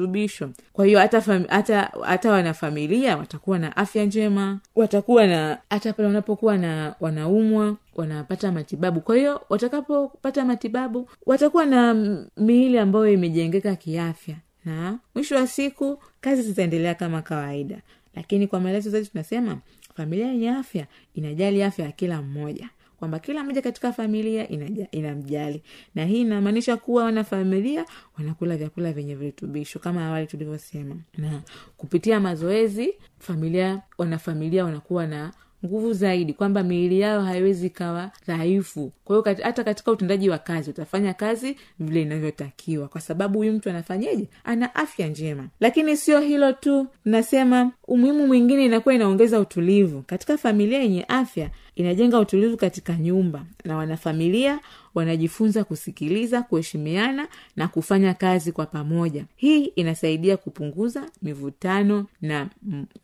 kwa 0.73 0.87
hiyo 0.87 0.99
hata 0.99 1.21
hata 1.49 1.91
hata 2.03 2.31
wanafamilia 2.33 3.17
watakuwa 3.17 3.59
na 3.59 3.76
afya 3.76 4.05
njema 4.05 4.61
watakuwa 4.76 5.26
na 5.26 5.59
hata 5.71 5.93
pale 5.93 6.07
wanapokuwa 6.07 6.59
na 6.59 6.95
wanaumwa 7.00 7.76
wanapata 7.95 8.53
matibabu. 8.53 9.00
Kwa 9.00 9.17
hiyo 9.17 9.41
watakapopata 9.49 10.45
matibabu 10.45 11.09
watakuwa 11.26 11.67
na 11.67 11.95
miili 12.37 12.79
ambayo 12.79 13.09
imejengeka 13.12 13.76
kiafya. 13.76 14.37
Na 14.65 14.99
mwisho 15.15 15.35
wa 15.37 15.47
siku 15.47 15.99
kazi 16.21 16.43
zitaendelea 16.43 16.95
kama 16.95 17.23
kawaida. 17.23 17.79
Lakini 18.15 18.47
kwa 18.47 18.61
maelezo 18.61 18.91
zaidi 18.91 19.07
tunasema 19.09 19.59
familia 19.95 20.26
yenye 20.26 20.50
afya 20.50 20.87
inajali 21.15 21.62
afya 21.62 21.85
ya 21.85 21.93
kila 21.93 22.23
mmoja 22.23 22.69
kwamba 23.07 23.19
kila 23.19 23.45
mmoja 23.45 23.63
katika 23.63 23.93
familia 23.93 24.49
inamjali. 24.91 25.63
Na 25.95 26.05
hii 26.05 26.21
inamaanisha 26.21 26.77
kuwa 26.77 27.05
wanafamilia 27.05 27.85
wanakula 28.19 28.57
vyakula 28.57 28.93
vyenye 28.93 29.15
virutubisho 29.15 29.79
kama 29.79 30.07
awali 30.07 30.27
tulivyosema. 30.27 30.97
Na 31.19 31.43
kupitia 31.77 32.21
mazoezi 32.21 32.95
familia 33.19 33.83
wanafamilia 33.99 34.65
wanakuwa 34.65 35.07
na 35.07 35.33
nguvu 35.67 35.93
zaidi 35.93 36.33
kwamba 36.33 36.63
miili 36.63 37.01
yao 37.01 37.23
haiwezi 37.23 37.67
ikawa 37.67 38.11
dhaifu. 38.27 38.93
Kwa 39.05 39.17
hiyo 39.25 39.37
hata 39.45 39.65
katika 39.65 39.91
utendaji 39.91 40.31
wa 40.31 40.39
kazi 40.39 40.71
utafanya 40.71 41.15
kazi 41.15 41.57
vile 41.79 42.03
inavyotakiwa. 42.03 42.89
Kwa 42.89 43.01
sababu 43.01 43.39
huyu 43.39 43.53
mtu 43.53 43.71
anafanyeje 43.71 44.29
ana 44.45 44.75
afya 44.75 45.09
njema. 45.09 45.49
Lakini 45.61 45.97
sio 45.97 46.21
hilo 46.21 46.53
tu. 46.53 46.87
Nasema 47.05 47.71
umuhimu 47.87 48.27
mwingine 48.27 48.65
inakuwa 48.65 48.95
inaongeza 48.95 49.41
utulivu. 49.41 50.03
Katika 50.07 50.39
familia 50.39 50.79
yenye 50.83 51.05
afya 51.09 51.51
inajenga 51.76 52.18
utulivu 52.21 52.56
katika 52.56 52.95
nyumba 52.97 53.45
na 53.64 53.76
wanafamilia 53.76 54.61
wanajifunza 54.95 55.64
kusikiliza 55.64 56.42
kuheshimiana 56.42 57.28
na 57.56 57.68
kufanya 57.68 58.14
kazi 58.14 58.52
kwa 58.52 58.66
pamoja. 58.66 59.25
Hii 59.37 59.64
inasaidia 59.64 60.37
kupunguza 60.37 61.11
mivutano 61.23 62.06
na 62.23 62.49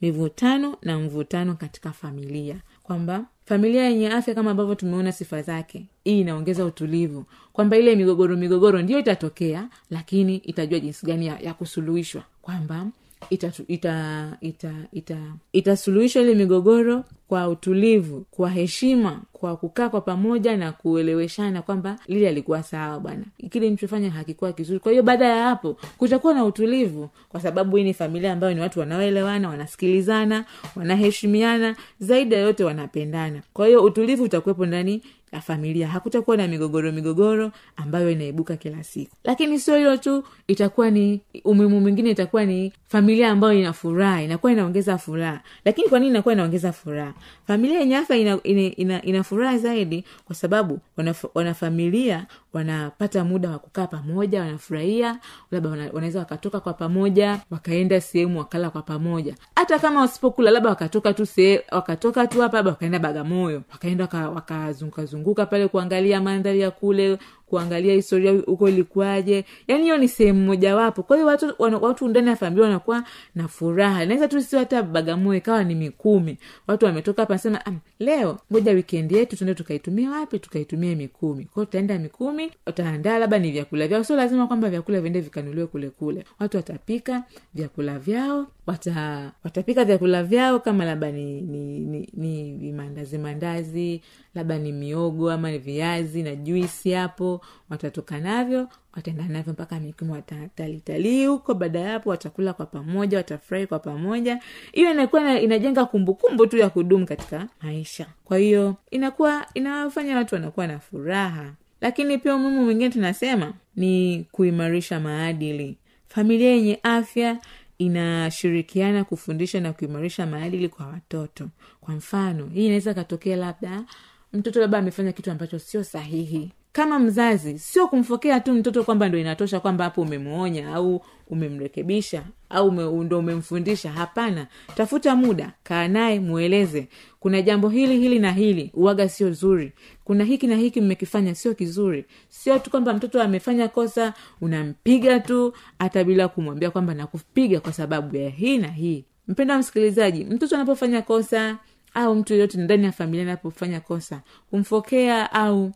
mivutano 0.00 0.76
na 0.82 0.98
mvutano 0.98 1.54
katika 1.54 1.92
familia. 1.92 2.56
Kwamba 2.82 3.24
familia 3.44 3.84
yenye 3.90 4.10
afya 4.10 4.34
kama 4.34 4.50
ambavyo 4.50 4.74
tumeona 4.74 5.12
sifa 5.12 5.42
zake 5.42 5.86
hii 6.04 6.20
inaongeza 6.20 6.64
utulivu. 6.64 7.24
Kwamba 7.52 7.76
ile 7.76 7.96
migogoro 7.96 8.36
migogoro 8.36 8.82
ndiyo 8.82 8.98
itatokea 8.98 9.68
lakini 9.90 10.36
itajua 10.36 10.80
jinsi 10.80 11.06
gani 11.06 11.26
ya, 11.26 11.38
ya 11.40 11.54
kusuluhishwa. 11.54 12.22
Kwamba 12.42 12.86
itasuluhishwa 13.30 13.74
ita, 13.74 14.36
ita, 14.40 14.72
ita, 14.92 15.16
itasuluhishwa 15.52 16.22
ile 16.22 16.34
migogoro 16.34 17.04
kwa 17.28 17.48
utulivu 17.48 18.24
kwa 18.30 18.50
heshima 18.50 19.20
kwa 19.32 19.56
kukaa 19.56 19.88
kwa 19.88 20.00
pamoja 20.00 20.56
na 20.56 20.72
kueleweshana 20.72 21.62
kwamba 21.62 21.96
lile 22.08 22.28
alikuwa 22.28 22.62
sawa 22.62 23.00
bwana. 23.00 23.24
Kile 23.50 23.70
mchofanya 23.70 24.10
hakikuwa 24.10 24.52
kizuri. 24.52 24.78
Kwa 24.78 24.92
hiyo 24.92 25.02
baada 25.02 25.26
ya 25.26 25.44
hapo 25.44 25.76
kutakuwa 25.98 26.34
na 26.34 26.44
utulivu 26.44 27.08
kwa 27.28 27.40
sababu 27.40 27.76
hii 27.76 27.84
ni 27.84 27.94
familia 27.94 28.32
ambayo 28.32 28.54
ni 28.54 28.60
watu 28.60 28.80
wanaoelewana 28.80 29.48
wanasikilizana 29.48 30.44
wanaheshimiana 30.76 31.76
zaidi 32.00 32.34
ya 32.34 32.40
yote 32.40 32.64
wanapendana. 32.64 33.42
Kwa 33.52 33.66
hiyo 33.66 33.84
utulivu 33.84 34.22
utakuwepo 34.24 34.66
ndani 34.66 35.02
ya 35.32 35.40
familia. 35.40 35.88
Hakutakuwa 35.88 36.36
na 36.36 36.48
migogoro 36.48 36.92
migogoro 36.92 37.52
ambayo 37.76 38.10
inaibuka 38.10 38.56
kila 38.56 38.84
siku. 38.84 39.16
Lakini 39.24 39.58
sio 39.60 39.76
hilo 39.76 39.96
tu 39.96 40.24
itakuwa 40.46 40.90
ni 40.90 41.20
umuhimu 41.44 41.80
mwingine 41.80 42.10
itakuwa 42.10 42.44
ni 42.44 42.72
familia 42.88 43.30
ambayo 43.30 43.58
ina 43.58 43.72
furaha 43.72 44.22
inakuwa 44.22 44.52
inaongeza 44.52 44.98
furaha. 44.98 45.40
Lakini 45.64 45.88
kwa 45.88 45.98
nini 45.98 46.10
inakuwa 46.10 46.34
inaongeza 46.34 46.72
furaha? 46.72 47.14
Familia 47.46 47.80
yenye 47.80 47.96
afya 47.96 48.16
ina, 48.16 48.38
ina, 48.42 48.60
ina, 48.76 49.02
ina 49.02 49.22
furaha 49.24 49.58
zaidi 49.58 50.04
kwa 50.24 50.34
sababu 50.36 50.78
wanaf, 50.96 51.24
wanafamilia 51.34 52.26
wanapata 52.52 53.24
muda 53.24 53.50
wa 53.50 53.58
kukaa 53.58 53.86
pamoja 53.86 54.40
wanafurahia 54.40 55.18
labda 55.50 55.70
wana, 55.70 55.90
wanaweza 55.92 56.18
wakatoka 56.18 56.60
kwa 56.60 56.72
pamoja 56.72 57.40
wakaenda 57.50 58.00
sehemu 58.00 58.38
wakala 58.38 58.70
kwa 58.70 58.82
pamoja. 58.82 59.34
Hata 59.56 59.78
kama 59.78 60.00
wasipokula 60.00 60.50
labda 60.50 60.68
wakatoka 60.70 61.12
tu 61.14 61.26
se, 61.26 61.64
wakatoka 61.72 62.26
tu 62.26 62.40
hapa 62.40 62.56
labda 62.56 62.70
wakaenda 62.70 62.98
bagamoyo 62.98 63.62
wakaenda 63.72 64.08
wakazungukazunguka 64.34 65.42
waka 65.42 65.50
pale 65.50 65.68
kuangalia 65.68 66.20
mandhari 66.20 66.60
ya 66.60 66.70
kule 66.70 67.18
kuangalia 67.56 67.94
historia 67.94 68.32
huko 68.32 68.68
ilikuwaje. 68.68 69.44
Yani 69.68 69.82
hiyo 69.82 69.96
ni 69.98 70.08
sehemu 70.08 70.44
mojawapo. 70.46 71.02
Kwa 71.02 71.16
hiyo 71.16 71.26
watu, 71.28 71.54
watu 71.58 72.08
ndani 72.08 72.28
ya 72.28 72.36
familia 72.36 72.64
wanakuwa 72.64 73.04
na 73.34 73.48
furaha. 73.48 74.04
Naweza 74.06 74.28
tu 74.28 74.42
sio 74.42 74.58
hata 74.58 74.82
bagamoyo 74.82 75.38
ikawa 75.38 75.64
ni 75.64 75.74
mikumi. 75.74 76.38
Watu 76.66 76.84
wametoka 76.86 77.22
hapa 77.22 77.34
nasema 77.34 77.60
um, 77.66 77.78
leo 77.98 78.38
ngoja 78.52 78.72
wikendi 78.72 79.14
yetu 79.16 79.36
tuende 79.36 79.54
tukaitumia 79.54 80.10
wapi? 80.10 80.38
Tukaitumia 80.38 80.96
mikumi. 80.96 81.44
Kwao 81.44 81.64
tutaenda 81.66 81.98
mikumi 81.98 82.50
wataandaa 82.66 83.18
labda 83.18 83.38
ni 83.38 83.50
vyakula 83.52 83.88
vyao. 83.88 84.04
Sio 84.04 84.16
lazima 84.16 84.46
kwamba 84.46 84.70
vyakula 84.70 85.00
viende 85.00 85.20
vikanuliwe 85.20 85.66
kule 85.66 85.90
kule. 85.90 86.24
Watu 86.40 86.56
watapika 86.56 87.22
vyakula 87.54 87.98
vyao 87.98 88.46
wata 88.66 89.32
watapika 89.44 89.84
vyakula 89.84 90.24
vyao 90.24 90.60
kama 90.60 90.84
labda 90.84 91.10
ni 91.12 91.40
ni, 91.40 92.08
ni, 92.14 92.52
ni 92.52 92.72
mandazi 92.72 93.18
mandazi 93.18 94.00
labda 94.34 94.58
ni 94.58 94.72
miogo 94.72 95.30
ama 95.30 95.58
viazi 95.58 96.22
na 96.22 96.34
juisi 96.34 96.90
hapo 96.92 97.40
watatoka 97.70 98.18
navyo 98.20 98.68
wataenda 98.96 99.24
navyo 99.28 99.52
mpaka 99.52 99.80
mikimu 99.80 100.12
watatalitalii 100.12 101.26
huko 101.26 101.54
baada 101.54 101.80
ya 101.80 101.90
hapo 101.92 102.10
watakula 102.10 102.52
kwa 102.52 102.66
pamoja 102.66 103.16
watafurahi 103.18 103.66
kwa 103.66 103.78
pamoja. 103.78 104.40
Hiyo 104.72 104.90
inakuwa 104.90 105.40
inajenga 105.40 105.84
kumbukumbu 105.84 106.46
tu 106.46 106.56
ya 106.56 106.70
kudumu 106.70 107.06
katika 107.06 107.48
maisha. 107.62 108.06
Kwa 108.24 108.38
hiyo 108.38 108.76
inakuwa 108.90 109.46
inawafanya 109.54 110.16
watu 110.16 110.34
wanakuwa 110.34 110.66
na 110.66 110.78
furaha. 110.78 111.52
Lakini 111.80 112.18
pia 112.18 112.34
umuhimu 112.34 112.64
mwingine 112.64 112.90
tunasema 112.90 113.52
ni 113.76 114.26
kuimarisha 114.32 115.00
maadili. 115.00 115.76
Familia 116.08 116.50
yenye 116.50 116.78
afya 116.82 117.38
inashirikiana 117.78 119.04
kufundisha 119.04 119.60
na 119.60 119.72
kuimarisha 119.72 120.26
maadili 120.26 120.68
kwa 120.68 120.86
watoto. 120.86 121.48
Kwa 121.80 121.94
mfano 121.94 122.46
hii 122.46 122.64
inaweza 122.66 122.94
katokea 122.94 123.36
labda 123.36 123.84
mtoto 124.32 124.60
labda 124.60 124.78
amefanya 124.78 125.12
kitu 125.12 125.30
ambacho 125.30 125.58
sio 125.58 125.84
sahihi. 125.84 126.52
Kama 126.72 126.98
mzazi 126.98 127.58
sio 127.58 127.88
kumfokea 127.88 128.40
tu 128.40 128.52
mtoto 128.52 128.84
kwamba 128.84 129.08
ndo 129.08 129.18
inatosha 129.18 129.60
kwamba 129.60 129.84
hapo 129.84 130.02
umemwonya 130.02 130.74
au 130.74 131.02
umemrekebisha 131.30 132.22
au 132.50 132.68
ume, 132.68 133.04
ndo 133.04 133.18
umemfundisha. 133.18 133.92
Hapana. 133.92 134.46
Tafuta 134.76 135.16
muda 135.16 135.52
kaa 135.62 135.88
naye 135.88 136.20
mweleze 136.20 136.88
kuna 137.20 137.42
jambo 137.42 137.68
hili 137.68 137.98
hili 137.98 138.18
na 138.18 138.32
hili 138.32 138.70
uwaga 138.74 139.08
sio 139.08 139.32
zuri. 139.32 139.72
Kuna 140.04 140.24
hiki 140.24 140.46
na 140.46 140.56
hiki 140.56 140.80
mmekifanya 140.80 141.34
sio 141.34 141.54
kizuri. 141.54 142.04
Sio 142.28 142.58
tu 142.58 142.70
kwamba 142.70 142.94
mtoto 142.94 143.22
amefanya 143.22 143.68
kosa 143.68 144.14
unampiga 144.40 145.20
tu 145.20 145.52
hata 145.78 146.04
bila 146.04 146.28
kumwambia 146.28 146.70
kwamba 146.70 146.94
nakupiga 146.94 147.60
kwa 147.60 147.72
sababu 147.72 148.16
ya 148.16 148.28
hii 148.30 148.58
na 148.58 148.68
hii. 148.68 149.04
Mpenda 149.28 149.58
msikilizaji 149.58 150.24
mtoto 150.24 150.54
anapofanya 150.56 151.02
kosa 151.02 151.58
au 151.94 152.14
mtu 152.14 152.32
yeyote 152.32 152.58
ndani 152.58 152.84
ya 152.84 152.92
familia 152.92 153.22
anapofanya 153.22 153.80
kosa 153.80 154.20
kumfokea 154.50 155.32
au 155.32 155.72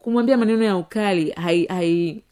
kumwambia 0.00 0.36
maneno 0.36 0.64
ya 0.64 0.76
ukali 0.76 1.30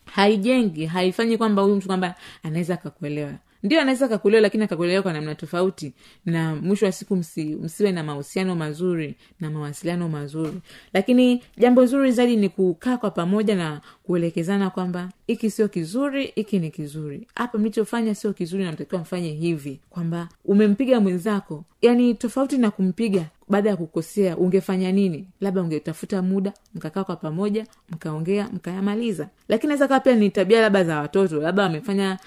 haijengi 0.05 0.81
hai, 0.87 0.87
hai 0.87 1.05
haifanyi 1.05 1.39
kwamba 1.39 1.63
huyu 1.63 1.77
mtu 1.77 1.87
kwamba 1.87 2.15
anaweza 2.43 2.75
akakuelewa 2.75 3.33
ndio 3.63 3.81
anaweza 3.81 4.07
akakuelewa 4.07 4.41
lakini 4.41 4.65
akakuelewa 4.65 5.03
kwa 5.03 5.13
namna 5.13 5.35
tofauti. 5.35 5.93
Na 6.27 6.55
mwisho 6.57 6.87
wa 6.87 6.93
siku 6.93 7.17
msi, 7.17 7.45
msiwe 7.45 7.93
na 7.93 8.03
mahusiano 8.03 8.55
mazuri 8.57 9.15
na 9.41 9.51
mawasiliano 9.51 10.09
mazuri. 10.09 10.61
Lakini 10.95 11.43
jambo 11.59 11.87
zuri 11.87 12.13
zaidi 12.13 12.37
ni 12.37 12.49
kukaa 12.49 12.97
kwa 12.97 13.11
pamoja 13.11 13.55
na 13.57 13.81
kuelekezana 14.03 14.71
kwamba 14.71 15.09
hiki 15.27 15.51
sio 15.51 15.69
kizuri 15.69 16.33
hiki 16.35 16.59
ni 16.59 16.71
kizuri. 16.71 17.27
Hapa 17.35 17.59
mlichofanya 17.59 18.15
sio 18.15 18.33
kizuri 18.33 18.65
namtakiwa 18.65 19.01
mfanye 19.01 19.31
hivi. 19.33 19.81
Kwamba 19.91 20.29
umempiga 20.45 21.01
mwenzako. 21.01 21.65
Yani 21.83 22.15
tofauti 22.15 22.59
na 22.59 22.71
kumpiga 22.71 23.25
baada 23.49 23.71
ya 23.71 23.77
kukosea 23.77 24.37
ungefanya 24.37 24.93
nini? 24.93 25.27
Labda 25.41 25.63
ungetafuta 25.63 26.23
muda 26.23 26.53
mkakaa 26.75 27.05
kwa 27.05 27.17
pamoja 27.17 27.67
mkaongea 27.91 28.49
mkayamaliza. 28.53 29.29
Lakini 29.49 29.69
naweza 29.69 29.89
kaa 29.89 30.01
pia 30.01 30.15
ni 30.15 30.31
tabia 30.31 30.61
labda 30.61 30.85
za 30.85 30.99
watoto 31.01 31.41
labda 31.41 31.63
wamefanya 31.63 32.19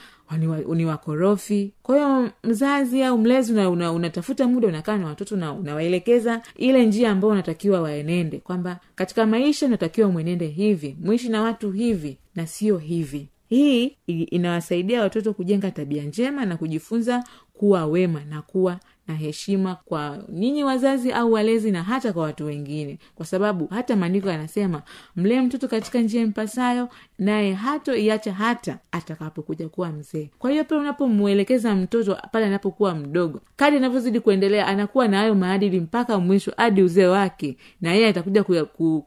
ni 0.76 0.86
wakorofi. 0.86 1.74
Kwa 1.84 1.96
hiyo 1.96 2.32
mzazi 2.44 3.04
au 3.04 3.18
mlezi 3.18 3.54
unatafuta 3.54 4.44
una, 4.44 4.50
una 4.50 4.56
muda 4.56 4.68
unakaa 4.68 4.98
na 4.98 5.06
watoto 5.06 5.36
na 5.36 5.54
unawaelekeza 5.54 6.42
ile 6.56 6.86
njia 6.86 7.12
ambayo 7.12 7.34
unatakiwa 7.34 7.82
waenende. 7.82 8.38
Kwamba 8.38 8.80
katika 8.96 9.26
maisha 9.26 9.66
unatakiwa 9.66 10.10
mwenende 10.12 10.48
hivi 10.48 10.98
mwishi 11.02 11.30
na 11.30 11.42
watu 11.42 11.72
hivi 11.72 12.18
na 12.36 12.48
sio 12.48 12.78
hivi. 12.78 13.28
Hii 13.50 13.86
inawasaidia 14.08 15.02
watoto 15.02 15.34
kujenga 15.34 15.72
tabia 15.72 16.04
njema 16.04 16.46
na 16.46 16.58
kujifunza 16.58 17.24
kuwa 17.54 17.86
wema 17.86 18.24
na 18.26 18.42
kuwa 18.42 18.80
na 19.08 19.16
heshima 19.16 19.76
kwa 19.86 20.18
ninyi 20.30 20.64
wazazi 20.64 21.12
au 21.12 21.32
walezi 21.34 21.72
na 21.72 21.84
hata 21.84 22.14
kwa 22.14 22.24
watu 22.24 22.46
wengine. 22.46 23.00
Kwa 23.16 23.26
sababu 23.26 23.68
hata 23.68 23.96
maandiko 23.96 24.30
yanasema 24.30 24.82
mlee 25.16 25.42
mtoto 25.42 25.68
katika 25.68 26.00
njia 26.02 26.22
impasayo 26.22 26.90
naye 27.20 27.54
hatoiacha 27.54 28.34
hata 28.34 28.78
atakapokuja 28.92 29.70
kuwa 29.70 29.90
mzee. 29.92 30.30
Kwa 30.40 30.52
hiyo 30.52 30.64
pale 30.64 30.82
unapomwelekeza 30.82 31.76
mtoto 31.76 32.18
pale 32.32 32.46
anapokuwa 32.46 32.96
mdogo 32.96 33.42
kadi 33.56 33.78
anavyozidi 33.78 34.20
kuendelea 34.20 34.68
anakuwa 34.68 35.08
na 35.08 35.18
hayo 35.18 35.36
maadili 35.36 35.80
mpaka 35.80 36.20
mwisho 36.20 36.54
hadi 36.58 36.84
uzee 36.84 37.06
wake 37.06 37.58
na 37.82 37.94
yeye 37.94 38.08
atakuja 38.08 38.44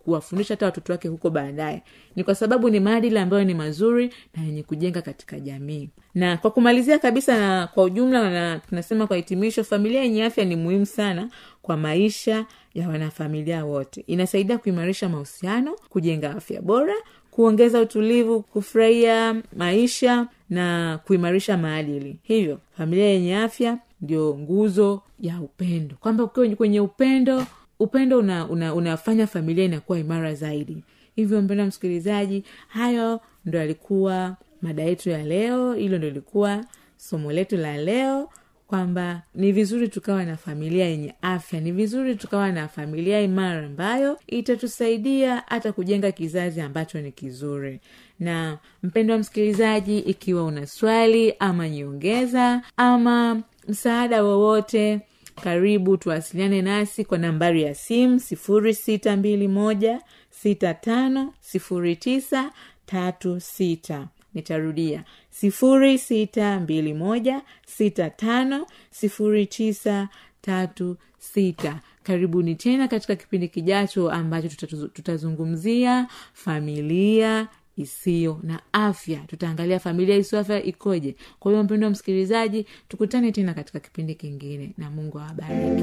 kuwafundisha 0.04 0.54
hata 0.54 0.66
watoto 0.66 0.92
wake 0.92 1.08
huko 1.08 1.30
baadaye. 1.30 1.82
Ni 2.16 2.24
kwa 2.24 2.34
sababu 2.34 2.70
ni 2.70 2.80
maadili 2.80 3.18
ambayo 3.18 3.44
ni 3.44 3.54
mazuri 3.54 4.14
na 4.36 4.42
yenye 4.42 4.62
kujenga 4.62 5.02
katika 5.02 5.40
jamii. 5.40 5.90
Na 6.14 6.36
kwa 6.36 6.50
kumalizia 6.50 6.98
kabisa 6.98 7.38
na 7.38 7.66
kwa 7.66 7.84
ujumla 7.84 8.30
na 8.30 8.58
tunasema 8.58 9.06
kwa 9.06 9.16
hitimisho 9.16 9.64
familia 9.64 9.87
yenye 9.94 10.24
afya 10.24 10.44
ni 10.44 10.56
muhimu 10.56 10.86
sana 10.86 11.30
kwa 11.62 11.76
maisha 11.76 12.46
ya 12.74 12.88
wanafamilia 12.88 13.64
wote. 13.64 14.04
Inasaidia 14.06 14.58
kuimarisha 14.58 15.08
mahusiano 15.08 15.76
kujenga 15.88 16.30
afya 16.36 16.62
bora 16.62 16.94
kuongeza 17.30 17.80
utulivu 17.80 18.42
kufurahia 18.42 19.42
maisha 19.56 20.26
na 20.50 20.98
kuimarisha 21.06 21.56
maadili. 21.58 22.16
Hivyo 22.22 22.58
familia 22.76 23.04
yenye 23.06 23.36
afya 23.36 23.78
ndio 24.00 24.38
nguzo 24.38 25.02
ya 25.20 25.40
upendo. 25.40 25.96
Kwamba 26.00 26.24
ukiwa 26.24 26.48
kwenye 26.48 26.80
upendo 26.80 27.46
upendo 27.78 28.18
una, 28.18 28.48
una, 28.48 28.96
familia 29.26 29.64
inakuwa 29.64 29.98
imara 29.98 30.34
zaidi. 30.34 30.84
Hivyo 31.16 31.42
mpendo 31.42 31.66
msikilizaji 31.66 32.44
hayo 32.68 33.20
ndo 33.44 33.60
alikuwa 33.60 34.36
mada 34.62 34.82
yetu 34.82 35.10
ya 35.10 35.24
leo. 35.24 35.74
Hilo 35.74 35.98
ndo 35.98 36.08
ilikuwa 36.08 36.64
somo 36.96 37.32
letu 37.32 37.56
la 37.56 37.76
leo 37.76 38.28
kwamba 38.78 39.22
ni 39.34 39.52
vizuri 39.52 39.88
tukawa 39.88 40.24
na 40.24 40.36
familia 40.36 40.86
yenye 40.86 41.14
afya 41.22 41.60
ni 41.60 41.72
vizuri 41.72 42.16
tukawa 42.16 42.52
na 42.52 42.68
familia 42.68 43.20
imara 43.20 43.66
ambayo 43.66 44.18
itatusaidia 44.26 45.42
hata 45.46 45.72
kujenga 45.72 46.12
kizazi 46.12 46.60
ambacho 46.60 47.00
ni 47.00 47.12
kizuri. 47.12 47.80
Na 48.20 48.58
mpendo 48.82 49.12
wa 49.14 49.20
msikilizaji 49.20 49.98
ikiwa 49.98 50.44
una 50.44 50.66
swali 50.66 51.34
ama 51.38 51.68
nyongeza 51.68 52.62
ama 52.76 53.42
msaada 53.68 54.22
wowote 54.24 55.00
karibu 55.42 55.96
tuwasiliane 55.96 56.62
nasi 56.62 57.04
kwa 57.04 57.18
nambari 57.18 57.62
ya 57.62 57.74
simu 57.74 58.20
sifuri 58.20 58.74
sita 58.74 59.16
mbili 59.16 59.48
moja 59.48 60.00
sita 60.30 60.74
tano 60.74 61.34
sifuri 61.40 61.96
tisa 61.96 62.50
tatu 62.86 63.40
sita 63.40 64.08
nitarudia. 64.38 65.04
sifuri 65.30 65.98
sita 65.98 66.60
mbili 66.60 66.94
moja 66.94 67.42
sita 67.66 68.10
tano 68.10 68.66
sifuri 68.90 69.46
tisa 69.46 70.08
tatu 70.40 70.96
sita. 71.18 71.80
Karibuni 72.02 72.54
tena 72.54 72.88
katika 72.88 73.16
kipindi 73.16 73.48
kijacho 73.48 74.10
ambacho 74.10 74.48
tutazungumzia 74.92 76.06
familia 76.32 77.48
isiyo 77.76 78.40
na 78.42 78.60
afya. 78.72 79.18
Tutaangalia 79.26 79.78
familia 79.80 80.16
isiyo 80.16 80.40
afya 80.40 80.62
ikoje. 80.62 81.16
Kwa 81.38 81.52
hiyo 81.52 81.64
mpendo 81.64 81.86
wa 81.86 81.90
msikilizaji 81.90 82.66
tukutane 82.88 83.32
tena 83.32 83.54
katika 83.54 83.80
kipindi 83.80 84.14
kingine 84.14 84.72
na 84.78 84.90
mungu 84.90 85.18
awabariki 85.20 85.82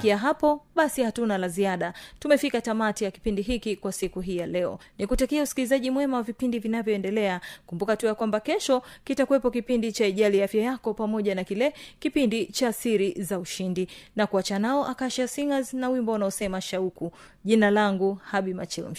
kufikia 0.00 0.18
hapo 0.18 0.62
basi 0.74 1.02
hatuna 1.02 1.38
la 1.38 1.48
ziada. 1.48 1.92
Tumefika 2.18 2.60
tamati 2.60 3.04
ya 3.04 3.10
kipindi 3.10 3.42
hiki 3.42 3.76
kwa 3.76 3.92
siku 3.92 4.20
hii 4.20 4.36
ya 4.36 4.46
leo. 4.46 4.78
Ni 4.98 5.06
kutakia 5.06 5.42
usikilizaji 5.42 5.90
mwema 5.90 6.16
wa 6.16 6.22
vipindi 6.22 6.58
vinavyoendelea. 6.58 7.40
Kumbuka 7.66 7.96
tu 7.96 8.06
ya 8.06 8.14
kwamba 8.14 8.40
kesho 8.40 8.82
kitakuwepo 9.04 9.50
kipindi 9.50 9.92
cha 9.92 10.06
ijali 10.06 10.42
afya 10.42 10.62
yako 10.62 10.94
pamoja 10.94 11.34
na 11.34 11.44
kile 11.44 11.74
kipindi 11.98 12.46
cha 12.46 12.72
siri 12.72 13.12
za 13.22 13.38
ushindi. 13.38 13.88
Na 14.16 14.26
kuacha 14.26 14.58
nao 14.58 14.86
akasha 14.86 15.28
singers 15.28 15.74
na 15.74 15.88
wimbo 15.88 16.12
unaosema 16.12 16.60
shauku. 16.60 17.12
Jina 17.44 17.70
langu 17.70 18.14
habi 18.14 18.54
machilo 18.54 18.90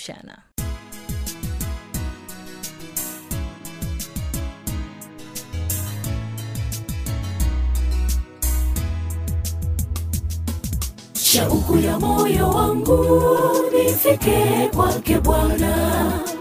shauku 11.32 11.78
ya 11.78 12.00
moyo 12.00 12.50
wangu 12.50 13.06
nifike 13.74 14.70
kwake 14.76 15.20
bwana 15.20 15.76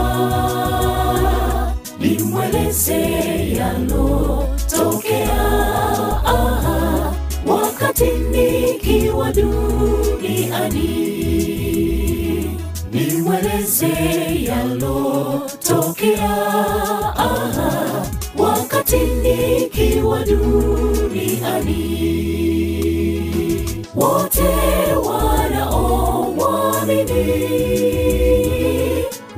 nimweleze 2.00 3.00
yalotokea 4.72 5.42
aha, 6.26 7.14
wakati 7.48 8.06
nikiwa 8.06 9.32
duniani. 9.32 10.90
Nimweleze 12.92 13.88
yalotokea 14.44 16.34
aha, 17.16 18.06
wakati 18.38 18.98
nikiwa 18.98 20.20
duniani. 20.26 21.84
Wote 23.96 24.44
wanaomwamini 25.06 25.84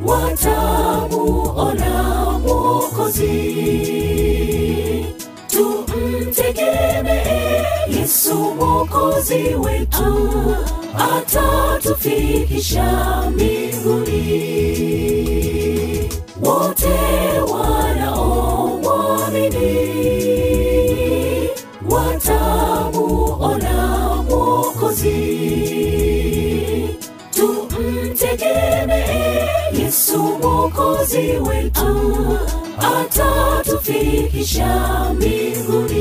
watamuona 0.05 1.93
mwokozi 2.39 4.04
yesu 8.05 8.35
mwokozi 8.35 9.43
wetu 9.65 10.29
atatufikisha 11.15 12.83
mbinguni. 13.31 14.21
Wote 16.41 16.95
wanaomwamini 17.51 18.29
watamuona 21.89 23.73
mwokozi. 24.29 25.15
Tumtegemee 27.35 28.79
yesu 29.79 30.17
mwokozi 30.17 31.17
wetu 31.49 32.15
atatufikisha 32.95 34.69
mbinguni 35.15 35.94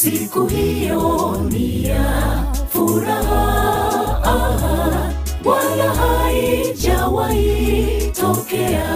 siku 0.00 0.46
hiyo 0.46 1.36
ni 1.50 1.84
ya 1.84 2.44
furaha. 2.72 3.44
Aha, 4.24 5.12
wala 5.44 5.94
haijawahi 5.94 7.86
tokea. 8.20 8.86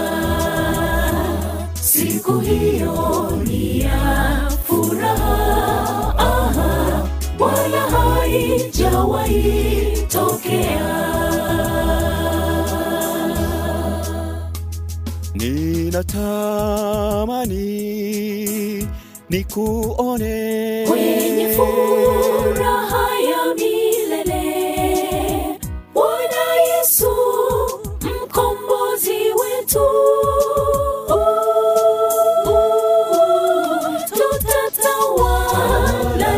Siku 1.74 2.38
hiyo 2.40 3.30
ni 3.46 3.80
ya 3.80 4.48
furaha. 4.66 6.14
Aha, 6.18 7.08
wala 7.38 7.80
haijawahi 7.80 9.82
tokea. 10.08 10.94
Ninatamani 17.34 18.53
nikuone. 19.34 20.84
Kwenye 20.88 21.48
furaha 21.56 23.18
ya 23.20 23.54
milele 23.54 24.42
bwana 25.94 26.44
yesu 26.68 27.10
mkombozi 28.00 29.18
wetu. 29.40 29.86
Tutatawala 34.14 36.30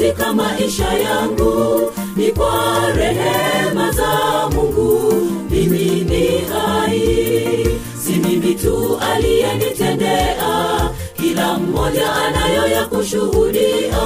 katika 0.00 0.32
maisha 0.32 0.92
yangu 0.92 1.92
ni 2.16 2.32
kwa 2.32 2.80
rehema 2.96 3.90
za 3.92 4.08
mungu. 4.54 5.12
Mimi 5.50 5.84
ni 6.00 6.26
hai 6.52 7.66
si 8.04 8.12
mimi 8.12 8.54
tu 8.54 8.98
aliyenitendea. 9.12 10.90
Kila 11.16 11.58
mmoja 11.58 12.12
anayo 12.14 12.66
ya 12.68 12.84
kushuhudia. 12.86 13.98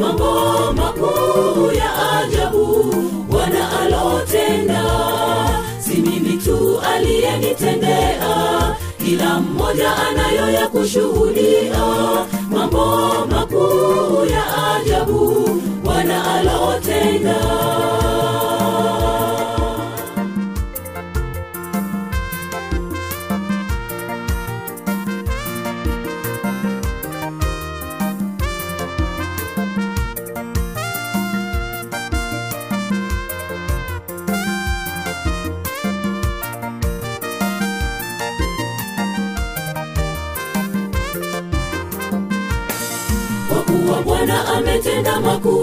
Mambo 0.00 0.72
makuu 0.72 1.72
ya 1.76 2.18
ajabu 2.18 2.94
bwana 3.30 3.80
alotenda. 3.80 4.84
Si 5.80 5.94
mimi 5.96 6.36
tu 6.44 6.80
aliyenitendea. 6.94 8.76
Kila 9.04 9.40
mmoja 9.40 9.96
anayo 9.96 10.50
ya 10.50 10.68
kushuhudia 10.68 11.84
kwa 43.88 44.02
bwana 44.02 44.48
ametenda 44.48 45.20
makuu 45.20 45.57